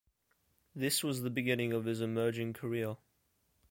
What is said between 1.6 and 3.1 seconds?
of his emerging career.